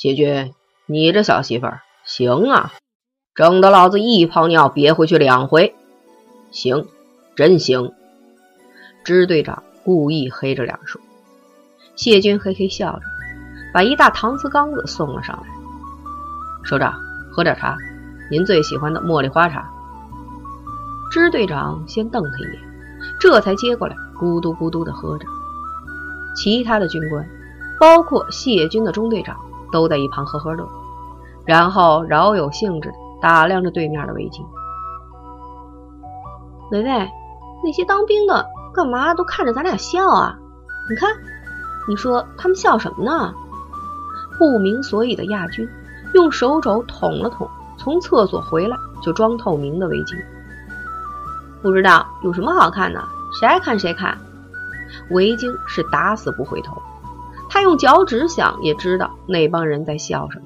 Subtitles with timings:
[0.00, 0.54] 谢军，
[0.86, 2.70] 你这小媳妇儿行啊，
[3.34, 5.74] 整得老子一泡尿憋回去两回。
[6.52, 6.86] 行，
[7.34, 7.92] 真行。
[9.02, 11.00] 支队长故意黑着脸说。
[11.96, 13.02] 谢军嘿嘿笑着，
[13.74, 15.48] 把一大搪瓷缸子送了上来。
[16.62, 16.94] 首长，
[17.32, 17.76] 喝点茶，
[18.30, 19.68] 您最喜欢的茉莉花茶。
[21.10, 22.62] 支队长先瞪他一眼，
[23.18, 25.26] 这才接过来，咕嘟咕嘟的喝着。
[26.36, 27.28] 其他的军官，
[27.80, 29.36] 包括谢军的中队长。
[29.72, 30.68] 都在一旁呵呵乐，
[31.44, 34.44] 然后饶有兴致打量着对面的围巾。
[36.70, 37.10] 维维，
[37.64, 40.36] 那些当兵的干嘛都看着咱俩笑啊？
[40.90, 41.10] 你看，
[41.88, 43.32] 你说他们笑什么呢？
[44.38, 45.68] 不明所以的亚军
[46.14, 50.16] 用手肘捅了捅从厕所回来就装透明的围巾。
[51.60, 53.02] 不知道有什么好看的，
[53.38, 54.16] 谁爱看谁看。
[55.10, 56.80] 围巾是打死不回头。
[57.48, 60.44] 他用脚趾想也知道那帮人在笑什么。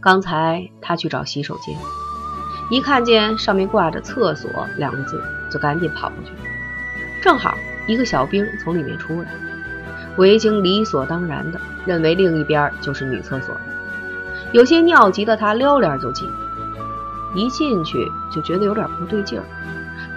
[0.00, 1.76] 刚才他去找洗手间，
[2.70, 6.32] 一看见上面挂着“厕所”两个字，就赶紧跑过去。
[7.22, 7.54] 正好
[7.86, 9.28] 一个小兵从里面出来，
[10.16, 13.54] 维京理所当然的认为另一边就是女厕所。
[14.52, 16.28] 有些尿急的他撩帘就进，
[17.34, 19.44] 一进去就觉得有点不对劲儿，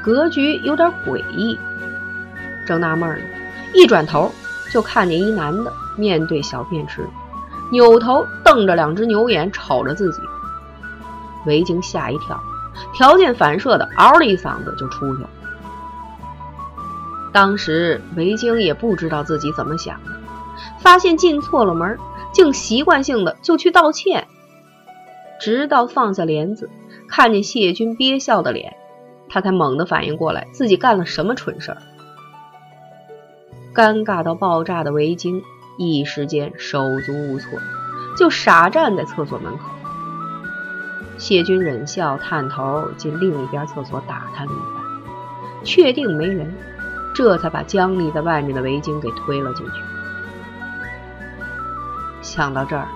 [0.01, 1.59] 格局有点诡异。
[2.65, 3.25] 正纳闷呢，
[3.73, 4.33] 一转头。
[4.73, 7.07] 就看见一男的面对小便池，
[7.71, 10.19] 扭头瞪着两只牛眼瞅着自己。
[11.45, 12.41] 维京吓一跳，
[12.91, 15.29] 条件反射的嗷了一嗓子就出去了。
[17.31, 20.11] 当时维京也不知道自己怎么想的，
[20.79, 21.99] 发现进错了门，
[22.31, 24.27] 竟习惯性的就去道歉。
[25.39, 26.67] 直到放下帘子，
[27.07, 28.75] 看见谢军憋笑的脸，
[29.29, 31.77] 他才猛地反应过来自己干了什么蠢事儿。
[33.73, 35.41] 尴尬到爆炸的围巾，
[35.77, 37.59] 一时间手足无措，
[38.15, 39.65] 就傻站在厕所门口。
[41.17, 44.83] 谢军忍笑，探头进另一边厕所打探了一番，
[45.63, 46.53] 确定没人，
[47.15, 49.73] 这才把僵立在外面的围巾给推了进去。
[52.21, 52.87] 想到这儿，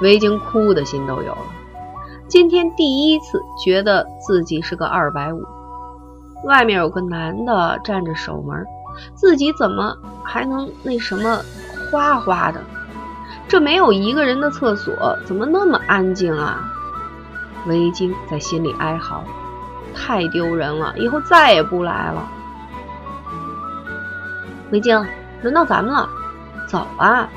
[0.00, 1.46] 围巾哭的心都有了。
[2.28, 5.42] 今天第一次觉得自己是个二百五，
[6.44, 8.66] 外面有个男的站着守门。
[9.14, 11.40] 自己怎么还能那什么
[11.90, 12.62] 哗哗的？
[13.46, 16.70] 这没有一个人的厕所怎么那么安静啊？
[17.66, 19.22] 维京在心里哀嚎，
[19.94, 22.28] 太丢人了，以后再也不来了。
[24.70, 25.06] 维京，
[25.42, 26.08] 轮到咱们了，
[26.68, 27.28] 走啊！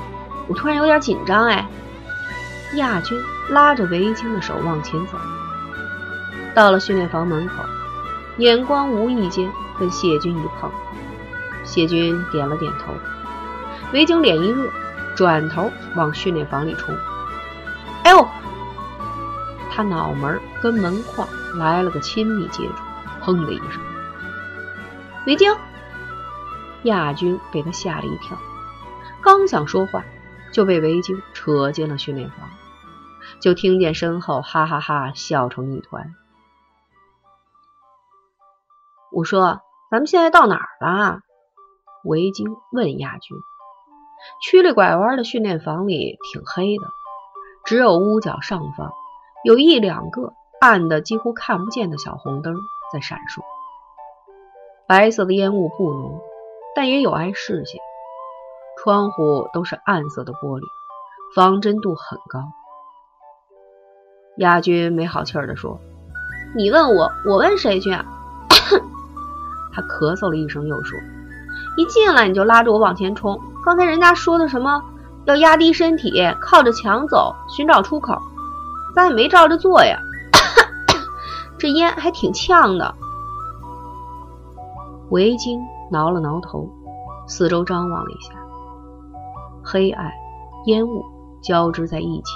[0.48, 1.66] 我突然有点紧张哎。
[2.74, 3.18] 亚军
[3.48, 5.16] 拉着维京的手往前走，
[6.54, 7.54] 到了训练房门口，
[8.38, 10.70] 眼光无意间跟谢军一碰。
[11.68, 12.94] 谢军点了点头，
[13.92, 14.70] 维京脸一热，
[15.14, 16.96] 转头往训练房里冲。
[18.04, 18.26] 哎呦！
[19.70, 22.74] 他脑门跟门框来了个亲密接触，
[23.22, 23.80] 砰的一声。
[25.26, 25.54] 维京，
[26.84, 28.36] 亚军被他吓了一跳，
[29.22, 30.02] 刚想说话，
[30.50, 32.48] 就被维京扯进了训练房，
[33.40, 36.14] 就听见身后哈哈哈笑成一团。
[39.12, 39.60] 我说
[39.92, 41.20] ：“咱们现在到哪儿了？”
[42.04, 43.36] 维京问亚军
[44.40, 46.84] ：“曲里拐弯的训练房里挺黑的，
[47.64, 48.92] 只有屋角上方
[49.44, 52.56] 有一两个暗的几乎看不见的小红灯
[52.92, 53.42] 在闪烁。
[54.86, 56.20] 白色的烟雾不浓，
[56.74, 57.80] 但也有碍视线。
[58.82, 60.64] 窗户都是暗色的玻璃，
[61.34, 62.40] 防真度很高。”
[64.38, 65.80] 亚军没好气儿地说
[66.56, 68.06] ：“你问我，我问谁去？”啊
[69.74, 70.96] 他咳嗽了一声，又说。
[71.78, 74.82] 一进来你就拉着我往前冲，刚才人家说的什么
[75.26, 78.20] 要压低身体，靠着墙走，寻找出口，
[78.96, 79.96] 咱也没照着做呀。
[81.56, 82.92] 这烟还挺呛的。
[85.10, 86.68] 围巾挠了挠头，
[87.28, 88.32] 四周张望了一下，
[89.62, 90.10] 黑暗、
[90.66, 91.04] 烟雾
[91.40, 92.32] 交织在一起。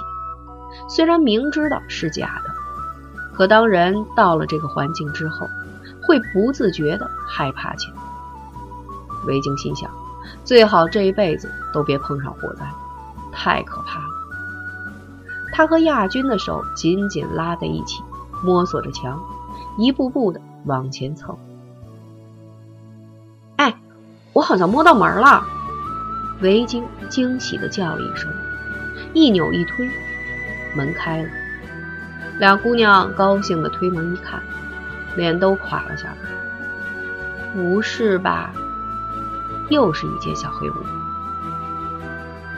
[0.89, 2.51] 虽然明知道是假的，
[3.35, 5.49] 可当人到了这个环境之后，
[6.07, 8.02] 会不自觉的害怕起来。
[9.27, 9.91] 维京心想：
[10.45, 12.65] 最好这一辈子都别碰上火灾，
[13.33, 14.07] 太可怕了。
[15.53, 18.03] 他和亚军的手紧紧拉在一起，
[18.43, 19.21] 摸索着墙，
[19.77, 21.39] 一步步的往前凑。
[23.57, 23.75] 哎，
[24.33, 25.45] 我好像摸到门了！
[26.41, 28.33] 维京惊喜的叫了一声，
[29.13, 29.89] 一扭一推，
[30.75, 31.29] 门开了。
[32.39, 34.41] 俩姑娘高兴的推门一看，
[35.15, 36.17] 脸都垮了下来。
[37.55, 38.53] 不是吧？
[39.73, 40.75] 又是一间小黑屋，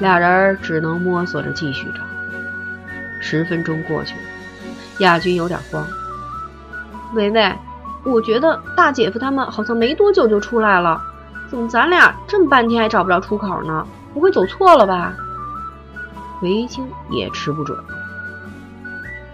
[0.00, 2.00] 俩人只能摸索着继续找。
[3.20, 4.20] 十分钟过去了，
[4.98, 5.86] 亚军有点慌。
[7.14, 7.52] 维维，
[8.02, 11.00] 我觉得大姐夫他们好像没多久就出来了，
[11.48, 13.86] 怎么咱俩这么半天还找不着出口呢？
[14.12, 15.14] 不会走错了吧？
[16.42, 17.78] 维京也吃不准，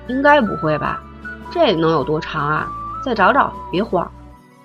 [0.06, 1.00] 应该不会吧？
[1.50, 2.68] 这能有多长啊？
[3.02, 4.10] 再找找，别慌。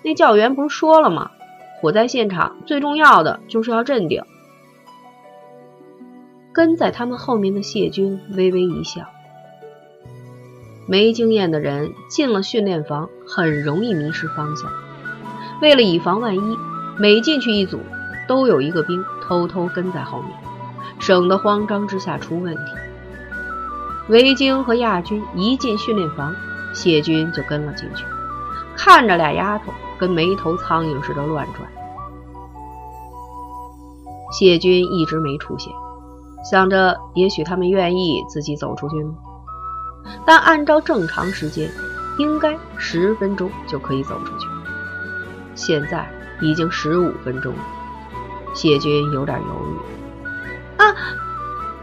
[0.04, 1.32] 那教员不是说了吗？
[1.86, 4.24] 火灾现场最重要的就是要镇定。
[6.52, 9.04] 跟在他们后面的谢军微微一笑。
[10.88, 14.68] 没经验的人进了训练房，很容易迷失方向。
[15.62, 16.58] 为了以防万一，
[16.98, 17.80] 每进去一组，
[18.28, 20.32] 都有一个兵偷偷跟在后面，
[20.98, 22.62] 省得慌张之下出问题。
[24.10, 26.34] 维京和亚军一进训练房，
[26.74, 28.04] 谢军就跟了进去，
[28.76, 31.68] 看着俩丫头跟没头苍蝇似的乱转。
[34.32, 35.74] 谢军一直没出现，
[36.50, 39.14] 想着也许他们愿意自己走出去呢。
[40.26, 41.70] 但按照正常时间，
[42.18, 44.48] 应该十分钟就可以走出去。
[45.56, 46.08] 现在
[46.42, 47.60] 已经十五分钟了，
[48.54, 50.82] 谢军有点犹豫。
[50.82, 50.94] 啊！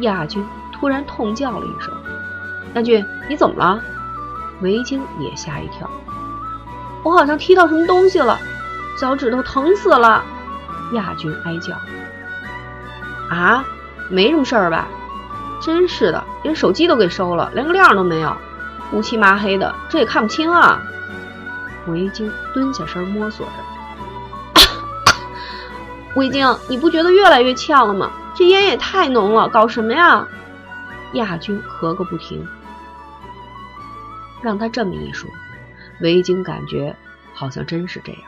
[0.00, 1.94] 亚军突然痛叫了一声
[2.74, 3.80] ：“亚军，你怎么了？”
[4.60, 5.88] 维京也吓一跳
[7.02, 8.38] ：“我好像踢到什么东西了，
[8.98, 10.24] 脚趾头疼死了。”
[10.94, 11.74] 亚军哀叫
[13.30, 13.64] ：“啊，
[14.10, 14.86] 没什么事儿吧？”
[15.62, 18.36] 真是的，连手机都给收了，连个亮都没有，
[18.92, 20.82] 乌漆麻黑的，这也看不清啊！
[21.86, 24.62] 维京蹲下身摸索着。
[26.16, 28.10] 维京，你不觉得越来越呛了吗？
[28.34, 30.26] 这烟也太浓了，搞什么呀？
[31.12, 32.46] 亚军咳个不停。
[34.40, 35.30] 让他这么一说，
[36.00, 36.96] 维京感觉
[37.34, 38.22] 好像真是这样，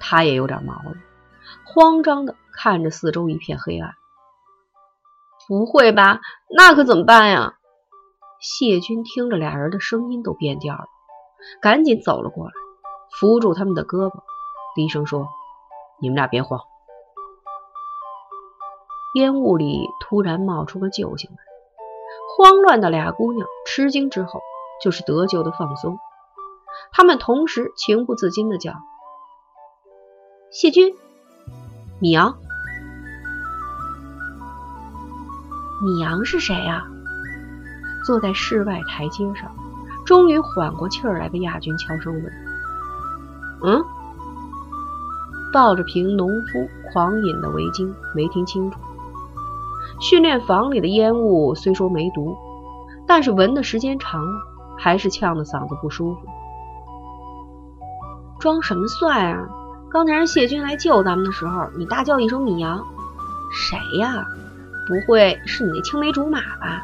[0.00, 0.94] 他也有点毛了，
[1.64, 3.94] 慌张的看着四周一片黑暗。
[5.48, 6.20] 不会吧？
[6.56, 7.54] 那可怎么办呀？
[8.40, 10.86] 谢军听着俩人的声音都变调了，
[11.60, 12.52] 赶紧走了过来，
[13.18, 14.22] 扶住他们的胳膊，
[14.74, 15.28] 低声说
[16.00, 16.60] ：“你们俩别慌。”
[19.14, 21.36] 烟雾里突然冒出个救星来，
[22.36, 24.40] 慌乱的俩姑娘吃惊之后，
[24.82, 25.98] 就是得救的放松。
[26.92, 28.72] 他们同时情不自禁的叫
[30.52, 30.94] ：“谢军，
[31.98, 32.36] 米阳。”
[35.82, 36.84] 米阳是谁呀？
[38.06, 39.50] 坐在室外台阶上，
[40.04, 42.32] 终于缓过气儿来的亚军悄声问
[43.64, 43.84] ：“嗯？”
[45.52, 48.78] 抱着瓶农夫狂饮的围巾没听清楚。
[50.00, 52.36] 训练房里的烟雾虽说没毒，
[53.06, 54.32] 但是闻的时间长了，
[54.78, 56.20] 还是呛得嗓子不舒服。
[58.42, 59.48] 装什么蒜啊？
[59.88, 62.84] 刚才让谢军来救咱们的时候，你大叫一声“米阳”，
[63.54, 64.26] 谁呀？
[64.88, 66.82] 不会是你那青梅竹马吧？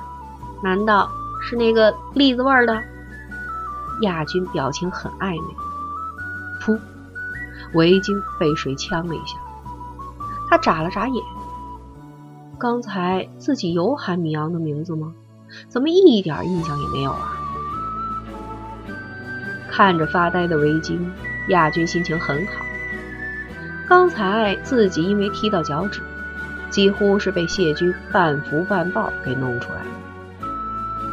[0.63, 1.11] 难道
[1.43, 2.81] 是那个栗子味儿的？
[4.03, 5.57] 亚军表情很暧昧。
[6.61, 6.79] 噗，
[7.75, 9.37] 围巾被水呛了一下，
[10.49, 11.25] 他眨了眨眼。
[12.57, 15.13] 刚才自己有喊米阳的名字吗？
[15.69, 17.33] 怎么一点印象也没有啊？
[19.69, 21.01] 看着发呆的围巾，
[21.49, 22.65] 亚军心情很好。
[23.89, 26.01] 刚才自己因为踢到脚趾。
[26.71, 29.87] 几乎是被谢军半扶半抱给弄出来的。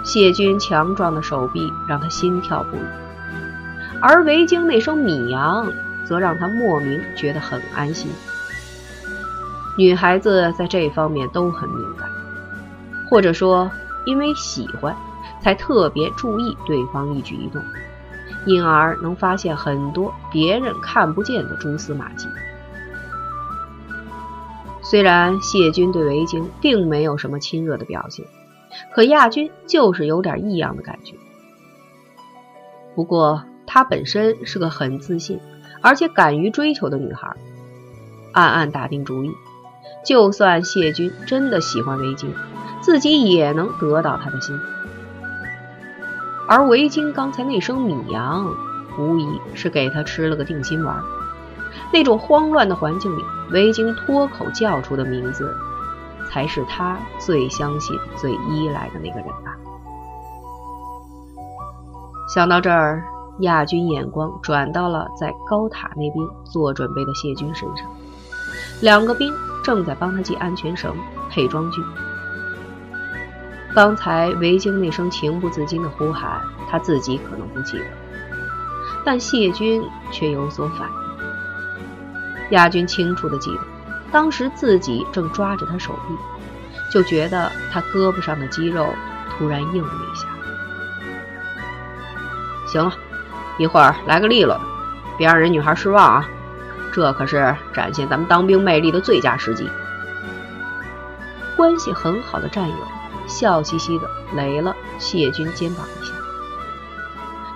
[0.04, 2.82] 谢军强壮的手臂让他心跳不已，
[4.02, 5.72] 而维京那声“米阳”
[6.06, 8.12] 则让他莫名觉得很安心。
[9.78, 12.10] 女孩子在这方面都很敏感，
[13.10, 13.72] 或者说
[14.06, 14.94] 因为喜欢，
[15.42, 17.62] 才特别注意对方一举一动，
[18.46, 22.28] 因而能发现很多别人看不见的蛛丝马迹。
[24.82, 28.24] 虽然谢军对维京并没有什么亲热的表现，
[28.94, 31.16] 可亚军就是有点异样的感觉。
[32.94, 35.40] 不过她本身是个很自信，
[35.82, 37.36] 而且敢于追求的女孩，
[38.32, 39.32] 暗暗打定主意，
[40.06, 42.32] 就算谢军真的喜欢维京，
[42.82, 44.56] 自己也能得到他的心。
[46.48, 48.46] 而维京刚才那声米阳，
[49.00, 51.02] 无疑是给他吃了个定心丸。
[51.92, 53.22] 那种慌乱的环境里，
[53.52, 55.56] 维京脱口叫出的名字，
[56.30, 59.56] 才是他最相信、最依赖的那个人吧。
[62.34, 63.04] 想到这儿，
[63.40, 67.88] 亚军眼光转到了在高塔那边做准备的谢军身上。
[68.82, 69.34] 两个兵
[69.64, 70.96] 正在帮他系安全绳、
[71.30, 71.82] 配装具。
[73.76, 76.42] 刚才维京那声情不自禁的呼喊，
[76.72, 77.86] 他自己可能不记得，
[79.04, 80.96] 但谢军却有所反应。
[82.52, 83.60] 亚军清楚的记得，
[84.14, 86.16] 当时自己正抓着他手臂，
[86.90, 88.88] 就觉得他胳膊上的肌肉
[89.30, 90.26] 突然硬了一下。
[92.66, 92.94] 行了，
[93.58, 94.58] 一会儿来个利落，
[95.18, 96.30] 别让人女孩失望啊！
[96.94, 99.70] 这可是展现咱们当兵魅力的最佳时机。
[101.58, 102.76] 关系很好的战友
[103.28, 106.14] 笑嘻嘻的擂了谢军肩膀一下，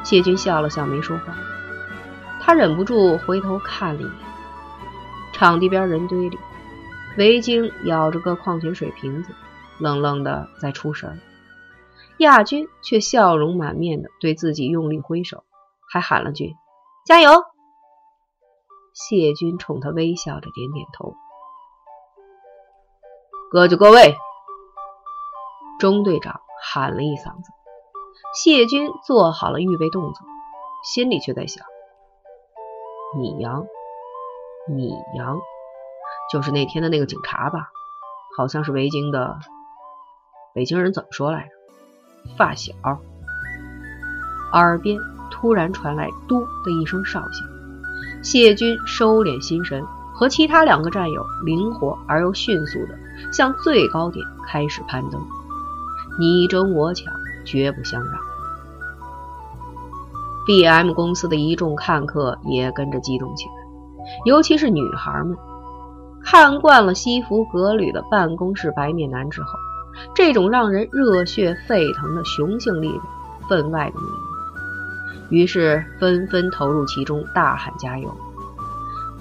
[0.04, 1.34] 谢军笑了笑没说话。
[2.42, 4.14] 他忍不住回头看了一眼，
[5.34, 6.38] 场地边人堆里，
[7.18, 9.34] 维京咬着个矿泉水瓶子，
[9.78, 11.20] 愣愣的在出神。
[12.18, 15.44] 亚军却笑容满面的对自己用力挥手，
[15.90, 16.56] 还喊了句
[17.06, 17.44] ：“加油！”
[18.94, 21.14] 谢军冲他微笑着点点头。
[23.52, 24.18] 各就各位，
[25.80, 27.52] 中队长喊了一嗓子。
[28.36, 30.28] 谢军做好了预备动作，
[30.84, 31.66] 心里却在想：
[33.18, 33.66] 米阳，
[34.68, 35.38] 米阳，
[36.32, 37.70] 就是那天的那个警察吧？
[38.38, 39.40] 好像是维京的。
[40.54, 42.36] 北京人怎么说来着？
[42.38, 42.74] 发小，
[44.54, 45.00] 耳边
[45.32, 47.48] 突然传来“嘟”的一声哨响，
[48.22, 49.84] 谢军收敛心神，
[50.14, 52.98] 和其他两个战友灵活而又迅速的
[53.32, 55.22] 向最高点开始攀登，
[56.20, 57.14] 你争我抢，
[57.46, 58.20] 绝不相让。
[60.46, 63.52] B.M 公司的一众看客也跟着激动起来，
[64.26, 65.38] 尤其是女孩们，
[66.24, 69.50] 看惯了西服革履的办公室白面男之后。
[70.14, 73.02] 这种让人热血沸腾的雄性力量
[73.48, 78.10] 分外的迷人，于是纷纷投入其中，大喊加油。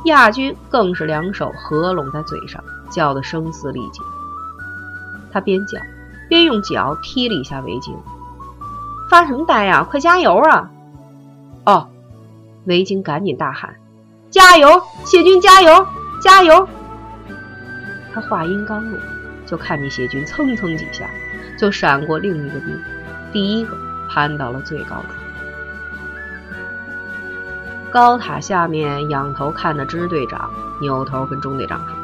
[0.05, 4.01] 亚军更是两手合拢在嘴上，叫得声嘶力竭。
[5.33, 5.79] 他边叫
[6.29, 7.95] 边用脚踢了一下围巾。
[9.11, 9.83] 发什么呆呀？
[9.83, 10.71] 快加油啊！
[11.65, 11.89] 哦，
[12.67, 13.77] 围巾赶紧大喊
[14.31, 15.87] ：“加油，谢军加油，
[16.21, 16.69] 加油！”
[18.13, 18.99] 他话音刚落。
[19.47, 21.09] 就看见谢军蹭蹭几下，
[21.59, 22.79] 就闪过另一个兵，
[23.33, 23.75] 第一个
[24.11, 25.07] 攀到了最高处。
[27.91, 30.51] 高塔下面仰头看的支队长
[30.83, 31.97] 扭头跟中队长说：“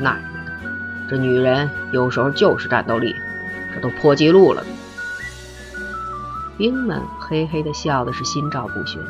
[0.00, 0.66] 那你看，
[1.06, 3.14] 这女人有时候就是战斗力，
[3.74, 4.64] 这都破纪录了。”
[6.56, 9.02] 兵们嘿嘿的笑的是心照不宣。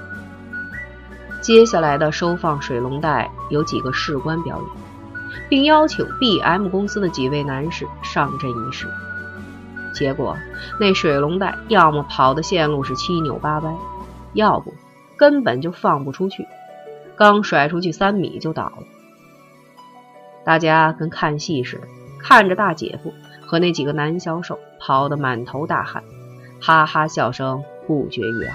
[1.41, 4.85] 接下来的收放水龙带有几个士官表演。
[5.49, 8.87] 并邀请 B.M 公司的几位男士上阵一试，
[9.93, 10.37] 结果
[10.81, 13.75] 那水龙带要么跑的线路是七扭八歪，
[14.33, 14.73] 要不
[15.17, 16.47] 根本就放不出去，
[17.17, 18.85] 刚甩出去三米就倒了。
[20.45, 21.89] 大家跟看戏似的，
[22.23, 23.13] 看着大姐夫
[23.55, 26.03] 和那几个男销售跑得满头大汗，
[26.61, 28.53] 哈哈笑声不绝于耳。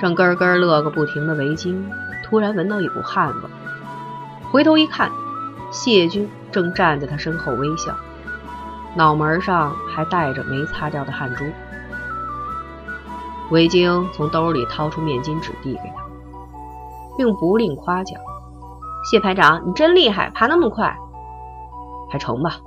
[0.00, 1.82] 正咯咯乐个不停的围巾，
[2.22, 3.50] 突然闻到一股汗味。
[4.52, 5.10] 回头一看，
[5.72, 7.96] 谢军正站在他身后微笑，
[8.94, 11.44] 脑门上还带着没擦掉的汗珠。
[13.50, 16.04] 韦京从兜里掏出面巾纸递给他，
[17.16, 18.20] 并不吝夸奖
[19.10, 20.96] ：“谢排长，你真厉害，爬那么快，
[22.12, 22.58] 还成吧？”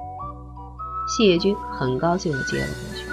[1.07, 3.05] 谢军很高兴地接了过去。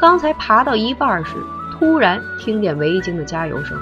[0.00, 1.36] 刚才爬到一半时，
[1.70, 3.78] 突然听见韦京的加油声，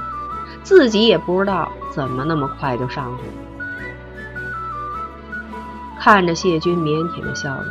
[0.63, 3.33] 自己也不知道怎么那么快就上去了。
[5.99, 7.65] 看着谢军腼腆的笑容，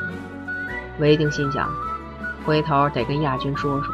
[1.00, 1.70] 韦定心想：
[2.46, 3.94] 回头得跟亚军说说，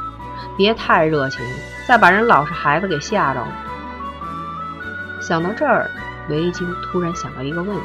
[0.57, 1.45] 别太热情，
[1.87, 3.47] 再把人老实孩子给吓着了。
[5.21, 5.89] 想到这儿，
[6.29, 7.83] 韦京突然想到一个问题：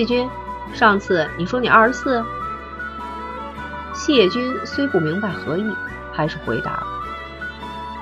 [0.00, 0.26] 谢军，
[0.72, 2.24] 上次你说你二十四？
[3.92, 5.76] 谢军虽不明白何意，
[6.10, 6.82] 还是回答：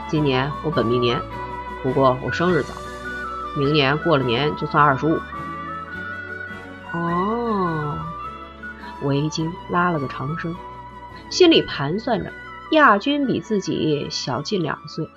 [0.09, 1.21] 今年我本命年，
[1.83, 2.73] 不过我生日早，
[3.57, 5.19] 明年过了年就算二十五。
[6.93, 7.99] 哦，
[9.02, 10.55] 韦京拉了个长声，
[11.31, 12.33] 心里盘算着，
[12.71, 15.11] 亚军比自己小近两岁，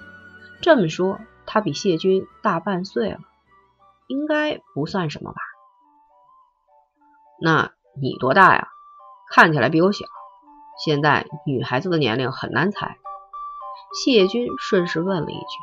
[0.63, 3.19] 这么说他比谢军大半岁了，
[4.07, 5.39] 应该不算什么吧？
[7.41, 8.67] 那你多大呀？
[9.33, 10.05] 看起来比我小。
[10.85, 12.97] 现在女孩子的年龄很难猜。
[13.93, 15.57] 谢军顺势问了一句，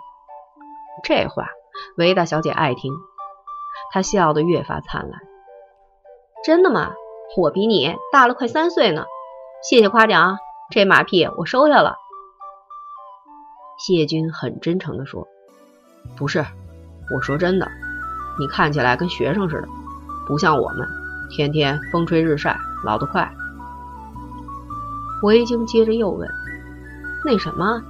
[1.02, 1.48] 这话
[1.96, 2.92] 韦大小姐爱听，
[3.92, 5.20] 她笑得越发灿烂。
[6.44, 6.92] 真的吗？
[7.36, 9.04] 我比你大了快三岁呢，
[9.62, 10.38] 谢谢夸奖，
[10.70, 11.96] 这马屁我收下了。
[13.78, 15.28] 谢军很真诚地说
[16.16, 16.44] ：“不是，
[17.14, 17.68] 我说真的，
[18.38, 19.68] 你看起来跟学生似的，
[20.26, 20.88] 不像我们，
[21.30, 23.30] 天天风吹日晒，老得快。”
[25.22, 26.28] 韦京接着又问
[27.24, 27.82] ：“那什么，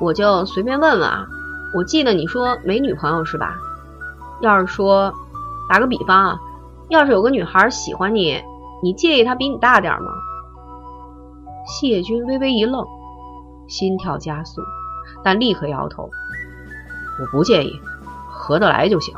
[0.00, 1.26] 我就随便问问啊，
[1.74, 3.56] 我记得你说没女朋友是吧？
[4.40, 5.12] 要是说，
[5.68, 6.40] 打个比方啊。”
[6.88, 8.42] 要是有个女孩喜欢你，
[8.82, 10.10] 你介意她比你大点吗？
[11.66, 12.82] 谢军微微一愣，
[13.68, 14.62] 心跳加速，
[15.22, 16.08] 但立刻摇头
[17.20, 17.78] ：“我不介意，
[18.30, 19.14] 合得来就行。”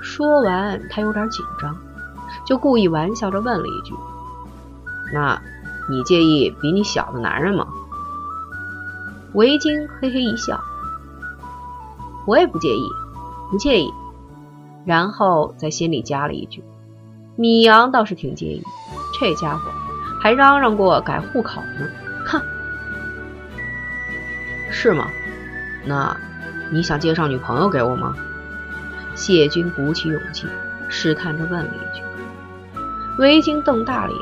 [0.00, 1.76] 说完，他有点紧张，
[2.44, 3.94] 就故意玩笑着问了一句
[5.14, 5.40] ：“那，
[5.88, 7.66] 你介意比你小的男人吗？”
[9.34, 10.60] 维京嘿嘿一笑
[12.26, 12.88] ：“我也不介意，
[13.50, 13.92] 不介意。”
[14.84, 16.64] 然后在心里加了一句
[17.36, 18.62] ：“米阳倒是挺介意，
[19.18, 19.70] 这家伙。”
[20.22, 21.88] 还嚷嚷过改户口呢，
[22.26, 22.38] 哼！
[24.70, 25.06] 是吗？
[25.86, 26.14] 那
[26.70, 28.14] 你想介绍女朋友给我吗？
[29.14, 30.46] 谢军鼓起勇气，
[30.90, 31.89] 试探着问了一句。
[33.18, 34.20] 维京瞪大了眼：“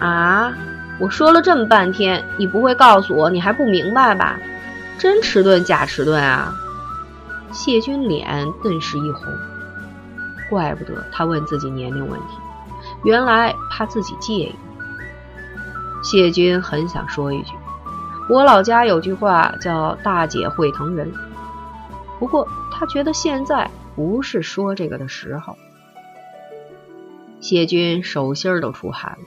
[0.00, 0.52] 啊！
[1.00, 4.36] 我说了这么半天，你不会告诉我你还不明白吧？
[4.98, 6.52] 真迟钝假迟钝啊！”
[7.52, 9.32] 谢军脸顿时一红，
[10.50, 12.26] 怪不得他问自己年龄问题。
[13.04, 14.54] 原来怕自己介意，
[16.02, 17.52] 谢军很想说一句
[18.28, 21.12] ：“我老家有句话叫‘大姐会疼人’，
[22.18, 25.56] 不过他觉得现在不是说这个的时候。”
[27.40, 29.18] 谢军手心都出汗了，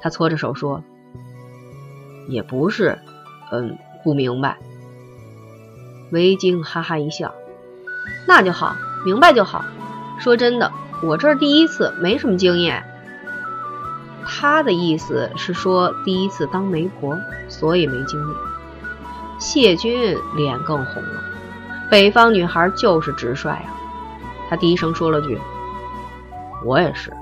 [0.00, 0.82] 他搓着手说
[2.28, 2.98] ：“也不是，
[3.52, 4.58] 嗯，不明白。”
[6.12, 7.34] 维京哈哈一笑
[8.26, 9.64] ：“那就好，明白就好。
[10.18, 12.84] 说真的。”我这第一次，没什么经验。
[14.26, 17.16] 他的意思是说第一次当媒婆，
[17.48, 18.36] 所以没经验。
[19.38, 21.22] 谢军脸更红了，
[21.88, 23.72] 北方女孩就是直率啊。
[24.50, 25.38] 他低声说了句
[26.66, 27.12] ：“我也是。”